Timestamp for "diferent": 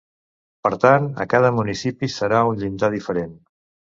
2.95-3.37